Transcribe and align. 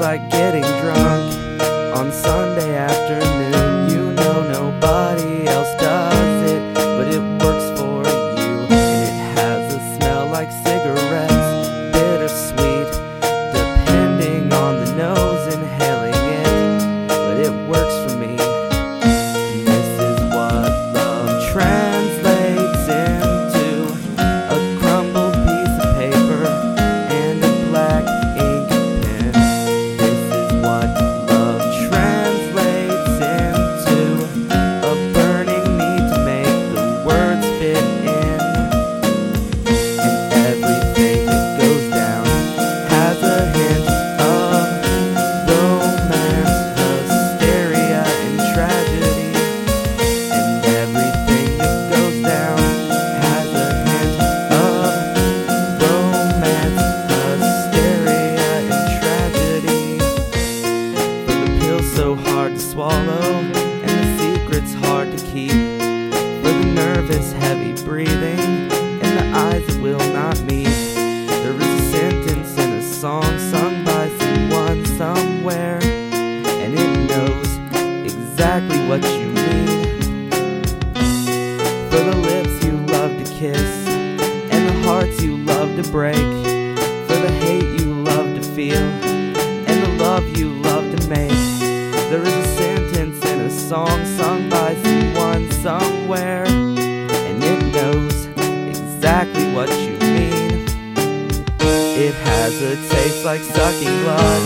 like 0.00 0.28
getting 0.30 0.62
drunk 0.62 1.62
on 1.96 2.12
Sunday 2.12 2.76
afternoon. 2.76 3.45
swallow, 62.76 63.40
and 63.86 63.88
the 63.88 64.18
secret's 64.18 64.74
hard 64.74 65.10
to 65.10 65.24
keep. 65.32 65.50
For 65.50 66.52
the 66.52 66.72
nervous, 66.74 67.32
heavy 67.32 67.72
breathing, 67.82 68.38
and 69.00 69.18
the 69.18 69.26
eyes 69.34 69.66
that 69.66 69.80
will 69.80 70.06
not 70.12 70.38
meet. 70.42 70.66
There 70.66 71.54
is 71.54 71.62
a 71.62 71.90
sentence 71.90 72.58
in 72.58 72.72
a 72.72 72.82
song 72.82 73.38
sung 73.38 73.82
by 73.82 74.10
someone 74.18 74.84
somewhere, 74.84 75.78
and 75.82 76.74
it 76.74 76.92
knows 77.08 77.48
exactly 78.04 78.86
what 78.86 79.02
you 79.04 79.28
mean. 79.28 80.30
For 81.88 82.02
the 82.10 82.16
lips 82.28 82.62
you 82.62 82.72
love 82.92 83.16
to 83.16 83.24
kiss, 83.32 83.88
and 83.88 84.68
the 84.68 84.82
hearts 84.86 85.22
you 85.22 85.38
love 85.38 85.82
to 85.82 85.90
break. 85.90 86.28
For 87.08 87.16
the 87.24 87.32
hate 87.40 87.80
you 87.80 87.94
love 88.04 88.34
to 88.34 88.42
feel, 88.42 88.76
and 88.76 89.82
the 89.82 90.04
love 90.04 90.28
you 90.36 90.65
song 93.68 94.06
sung 94.06 94.48
by 94.48 94.76
someone 94.76 95.50
somewhere, 95.50 96.46
and 96.46 97.42
it 97.42 97.60
knows 97.74 98.26
exactly 98.68 99.52
what 99.52 99.68
you 99.70 99.98
mean. 99.98 100.64
It 101.98 102.14
has 102.14 102.62
a 102.62 102.76
taste 102.94 103.24
like 103.24 103.40
sucking 103.40 103.96
blood. 104.04 104.42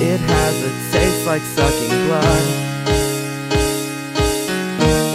It 0.00 0.20
has 0.20 0.54
a 0.62 0.72
taste 0.92 1.26
like 1.26 1.42
sucking 1.42 2.06
blood. 2.06 2.44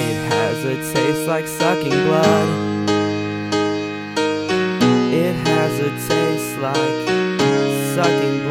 It 0.10 0.18
has 0.34 0.66
a 0.66 0.76
taste 0.94 1.26
like 1.26 1.48
sucking 1.48 2.00
blood. 2.08 2.50
It 5.14 5.36
has 5.48 5.80
a 5.80 5.90
taste 6.10 6.58
like 6.60 7.08
sucking 7.96 8.40
blood. 8.40 8.49